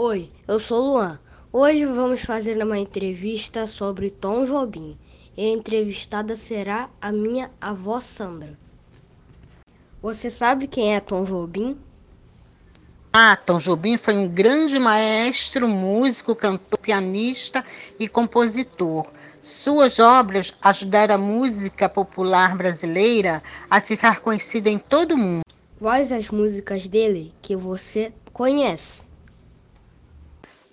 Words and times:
Oi, 0.00 0.28
eu 0.46 0.60
sou 0.60 0.92
Luan. 0.92 1.18
Hoje 1.52 1.84
vamos 1.84 2.20
fazer 2.20 2.56
uma 2.62 2.78
entrevista 2.78 3.66
sobre 3.66 4.12
Tom 4.12 4.44
Jobim. 4.44 4.96
E 5.36 5.44
a 5.44 5.52
entrevistada 5.52 6.36
será 6.36 6.88
a 7.02 7.10
minha 7.10 7.50
avó 7.60 8.00
Sandra. 8.00 8.56
Você 10.00 10.30
sabe 10.30 10.68
quem 10.68 10.94
é 10.94 11.00
Tom 11.00 11.24
Jobim? 11.24 11.76
Ah, 13.12 13.34
Tom 13.34 13.58
Jobim 13.58 13.96
foi 13.96 14.14
um 14.14 14.28
grande 14.28 14.78
maestro, 14.78 15.66
músico, 15.66 16.36
cantor, 16.36 16.78
pianista 16.78 17.64
e 17.98 18.06
compositor. 18.06 19.04
Suas 19.42 19.98
obras 19.98 20.54
ajudaram 20.62 21.16
a 21.16 21.18
música 21.18 21.88
popular 21.88 22.56
brasileira 22.56 23.42
a 23.68 23.80
ficar 23.80 24.20
conhecida 24.20 24.70
em 24.70 24.78
todo 24.78 25.16
o 25.16 25.18
mundo. 25.18 25.42
Quais 25.76 26.12
as 26.12 26.30
músicas 26.30 26.86
dele 26.86 27.32
que 27.42 27.56
você 27.56 28.12
conhece? 28.32 29.07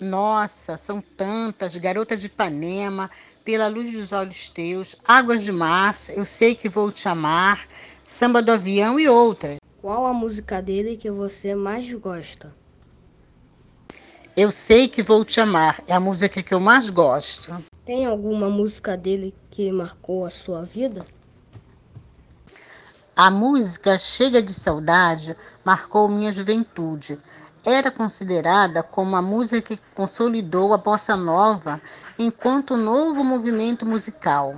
Nossa, 0.00 0.76
são 0.76 1.00
tantas. 1.00 1.76
Garota 1.76 2.16
de 2.16 2.26
Ipanema, 2.26 3.10
Pela 3.44 3.68
Luz 3.68 3.90
dos 3.92 4.12
Olhos 4.12 4.48
Teus, 4.48 4.96
Águas 5.06 5.42
de 5.42 5.52
Março, 5.52 6.12
Eu 6.12 6.24
Sei 6.24 6.54
Que 6.54 6.68
Vou 6.68 6.90
Te 6.90 7.08
Amar, 7.08 7.66
Samba 8.04 8.42
do 8.42 8.52
Avião 8.52 8.98
e 8.98 9.08
outras. 9.08 9.56
Qual 9.80 10.06
a 10.06 10.12
música 10.12 10.60
dele 10.60 10.96
que 10.96 11.10
você 11.10 11.54
mais 11.54 11.92
gosta? 11.94 12.54
Eu 14.36 14.50
Sei 14.50 14.88
Que 14.88 15.02
Vou 15.02 15.24
Te 15.24 15.40
Amar 15.40 15.80
é 15.86 15.92
a 15.92 16.00
música 16.00 16.42
que 16.42 16.52
eu 16.52 16.60
mais 16.60 16.90
gosto. 16.90 17.62
Tem 17.84 18.06
alguma 18.06 18.48
música 18.48 18.96
dele 18.96 19.34
que 19.50 19.70
marcou 19.70 20.24
a 20.24 20.30
sua 20.30 20.64
vida? 20.64 21.06
A 23.14 23.30
música 23.30 23.96
Chega 23.96 24.42
de 24.42 24.52
Saudade 24.52 25.36
marcou 25.64 26.08
minha 26.08 26.32
juventude 26.32 27.16
era 27.64 27.90
considerada 27.90 28.82
como 28.82 29.16
a 29.16 29.22
música 29.22 29.76
que 29.76 29.82
consolidou 29.94 30.74
a 30.74 30.78
bossa 30.78 31.16
nova 31.16 31.80
enquanto 32.18 32.76
novo 32.76 33.24
movimento 33.24 33.86
musical. 33.86 34.54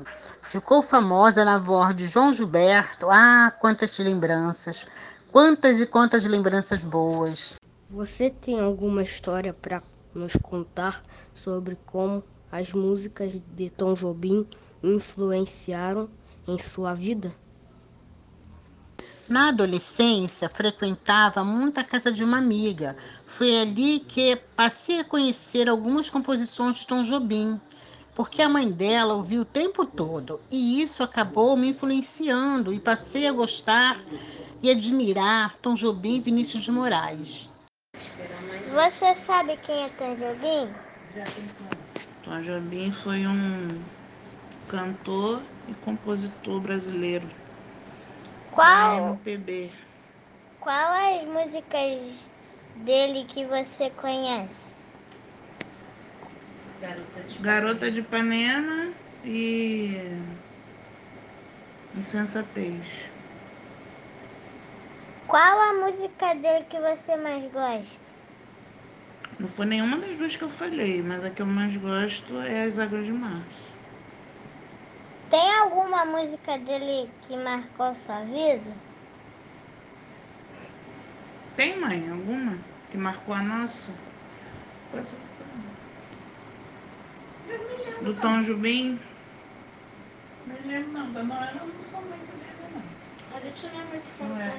Ficou 0.48 0.82
famosa 0.82 1.44
na 1.44 1.58
voz 1.58 1.94
de 1.94 2.08
João 2.08 2.32
Gilberto. 2.32 3.08
Ah, 3.10 3.52
quantas 3.60 3.98
lembranças! 3.98 4.86
Quantas 5.30 5.80
e 5.80 5.86
quantas 5.86 6.24
lembranças 6.24 6.82
boas! 6.82 7.56
Você 7.90 8.30
tem 8.30 8.60
alguma 8.60 9.02
história 9.02 9.52
para 9.52 9.82
nos 10.14 10.32
contar 10.36 11.02
sobre 11.34 11.76
como 11.86 12.22
as 12.50 12.72
músicas 12.72 13.32
de 13.54 13.70
Tom 13.70 13.94
Jobim 13.94 14.46
influenciaram 14.82 16.08
em 16.48 16.58
sua 16.58 16.94
vida? 16.94 17.32
Na 19.28 19.48
adolescência, 19.48 20.48
frequentava 20.48 21.42
muito 21.42 21.80
a 21.80 21.84
casa 21.84 22.12
de 22.12 22.22
uma 22.22 22.38
amiga. 22.38 22.96
Foi 23.26 23.58
ali 23.58 23.98
que 23.98 24.36
passei 24.54 25.00
a 25.00 25.04
conhecer 25.04 25.68
algumas 25.68 26.08
composições 26.08 26.76
de 26.76 26.86
Tom 26.86 27.02
Jobim, 27.02 27.60
porque 28.14 28.40
a 28.40 28.48
mãe 28.48 28.70
dela 28.70 29.14
ouvia 29.14 29.40
o 29.40 29.44
tempo 29.44 29.84
todo. 29.84 30.40
E 30.48 30.80
isso 30.80 31.02
acabou 31.02 31.56
me 31.56 31.70
influenciando 31.70 32.72
e 32.72 32.78
passei 32.78 33.26
a 33.26 33.32
gostar 33.32 33.98
e 34.62 34.70
admirar 34.70 35.56
Tom 35.56 35.74
Jobim 35.74 36.16
e 36.16 36.20
Vinícius 36.20 36.62
de 36.62 36.70
Moraes. 36.70 37.50
Você 38.72 39.12
sabe 39.16 39.56
quem 39.56 39.86
é 39.86 39.88
Tom 39.88 40.14
Jobim? 40.14 40.72
Tom 42.22 42.40
Jobim 42.42 42.92
foi 42.92 43.26
um 43.26 43.82
cantor 44.68 45.42
e 45.68 45.74
compositor 45.74 46.60
brasileiro 46.60 47.28
qual, 48.56 49.08
MPB. 49.10 49.70
Qual 50.60 50.74
as 50.74 51.24
músicas 51.24 52.14
dele 52.84 53.24
que 53.26 53.44
você 53.44 53.90
conhece? 53.90 54.66
Garota 56.80 57.20
de, 57.22 57.38
Garota 57.38 57.90
de 57.90 58.00
Ipanema 58.00 58.92
e 59.24 59.96
Insensatez. 61.94 63.10
Qual 65.26 65.60
a 65.60 65.72
música 65.74 66.34
dele 66.34 66.64
que 66.64 66.80
você 66.80 67.16
mais 67.16 67.52
gosta? 67.52 68.06
Não 69.38 69.48
foi 69.48 69.66
nenhuma 69.66 69.98
das 69.98 70.16
duas 70.16 70.34
que 70.34 70.42
eu 70.44 70.50
falei, 70.50 71.02
mas 71.02 71.24
a 71.24 71.30
que 71.30 71.42
eu 71.42 71.46
mais 71.46 71.76
gosto 71.76 72.40
é 72.40 72.64
As 72.64 72.78
Águas 72.78 73.04
de 73.04 73.12
Março. 73.12 73.76
Tem 75.28 75.52
alguma 75.58 76.04
música 76.04 76.56
dele 76.58 77.10
que 77.22 77.36
marcou 77.36 77.92
sua 77.94 78.20
vida? 78.22 78.72
Tem, 81.56 81.80
mãe? 81.80 82.08
Alguma 82.08 82.56
que 82.90 82.96
marcou 82.96 83.34
a 83.34 83.42
nossa? 83.42 83.92
Do 88.02 88.14
Tom 88.14 88.40
Jubim? 88.42 89.00
Não 90.46 90.56
lembro 90.64 90.92
não, 90.92 91.12
da 91.12 91.22
Noela 91.24 91.52
não 91.54 91.84
sou 91.84 92.00
muito 92.02 92.36
dele 92.38 92.72
não. 92.72 93.36
A 93.36 93.40
gente 93.40 93.66
não 93.66 93.80
é 93.80 93.84
muito 93.84 94.06
fã 94.16 94.24
não 94.26 94.40
é. 94.40 94.54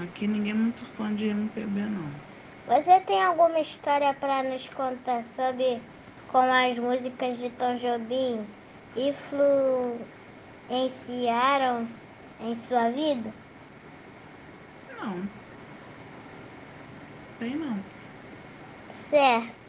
É, 0.00 0.02
aqui 0.02 0.26
ninguém 0.26 0.52
é 0.52 0.54
muito 0.54 0.84
fã 0.96 1.14
de 1.14 1.26
MPB 1.26 1.80
não. 1.82 2.10
Você 2.66 2.98
tem 3.00 3.22
alguma 3.22 3.60
história 3.60 4.12
para 4.14 4.42
nos 4.42 4.68
contar 4.70 5.24
sobre 5.24 5.80
como 6.32 6.50
as 6.50 6.76
músicas 6.78 7.38
de 7.38 7.50
Tom 7.50 7.76
Jobim 7.76 8.44
influenciaram 8.96 11.88
em 12.40 12.54
sua 12.54 12.90
vida? 12.90 13.32
Não. 15.00 15.28
Tem 17.38 17.56
não. 17.56 17.78
Certo. 19.10 19.64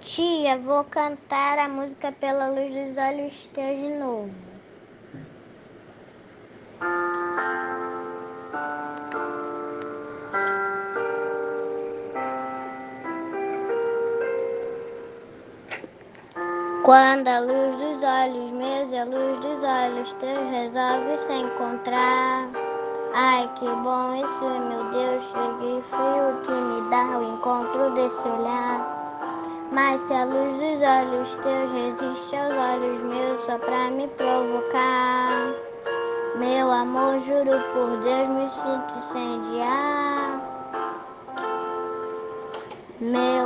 Tia, 0.00 0.58
vou 0.58 0.84
cantar 0.84 1.58
a 1.58 1.68
música 1.68 2.10
Pela 2.10 2.48
Luz 2.48 2.74
dos 2.74 2.98
Olhos 2.98 3.46
Teus 3.48 3.78
de 3.78 3.90
novo. 3.96 4.49
Quando 16.90 17.28
a 17.28 17.38
luz 17.38 17.76
dos 17.76 18.02
olhos 18.02 18.50
meus 18.50 18.90
e 18.90 18.98
a 18.98 19.04
luz 19.04 19.38
dos 19.38 19.62
olhos 19.62 20.12
teus 20.14 20.50
resolve 20.50 21.16
se 21.18 21.32
encontrar. 21.34 22.48
Ai, 23.14 23.48
que 23.54 23.64
bom 23.64 24.16
isso 24.16 24.44
meu 24.44 24.90
Deus, 24.90 25.24
cheguei 25.26 25.80
frio 25.82 26.40
que 26.42 26.50
me 26.50 26.90
dá 26.90 27.16
o 27.16 27.32
encontro 27.32 27.90
desse 27.94 28.26
olhar. 28.26 29.70
Mas 29.70 30.00
se 30.00 30.12
a 30.14 30.24
luz 30.24 30.52
dos 30.54 30.82
olhos 30.82 31.36
teus 31.36 31.70
resiste 31.70 32.34
aos 32.34 32.54
olhos 32.54 33.02
meus 33.04 33.40
só 33.42 33.56
pra 33.56 33.88
me 33.90 34.08
provocar. 34.08 35.54
Meu 36.40 36.72
amor, 36.72 37.20
juro 37.20 37.52
por 37.72 37.98
Deus, 37.98 38.28
me 38.30 38.48
sinto 38.48 38.96
incendiar. 38.96 40.40
Meu 42.98 43.20
amor, 43.20 43.39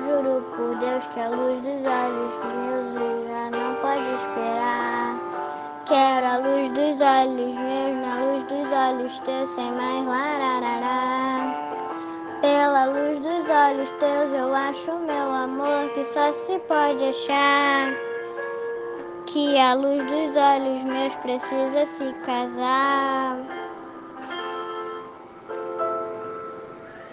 juro 0.00 0.42
por 0.56 0.76
Deus 0.76 1.04
que 1.06 1.20
a 1.20 1.28
luz 1.28 1.60
dos 1.62 1.86
olhos 1.86 2.34
meus 2.44 2.94
já 3.28 3.50
não 3.50 3.74
pode 3.76 4.10
esperar. 4.14 5.16
Quero 5.86 6.26
a 6.26 6.36
luz 6.38 6.68
dos 6.70 7.00
olhos 7.00 7.54
meus, 7.56 7.96
na 8.00 8.24
luz 8.24 8.42
dos 8.44 8.72
olhos 8.72 9.18
teus, 9.20 9.50
sem 9.50 9.70
mais 9.72 10.06
lararará. 10.06 11.54
Pela 12.40 12.86
luz 12.86 13.20
dos 13.20 13.48
olhos 13.50 13.90
teus 14.00 14.32
eu 14.32 14.54
acho 14.54 14.92
meu 15.00 15.30
amor 15.30 15.90
que 15.94 16.04
só 16.04 16.32
se 16.32 16.58
pode 16.60 17.04
achar. 17.04 17.92
Que 19.26 19.58
a 19.58 19.74
luz 19.74 20.04
dos 20.04 20.36
olhos 20.36 20.82
meus 20.84 21.14
precisa 21.16 21.86
se 21.86 22.12
casar. 22.24 23.61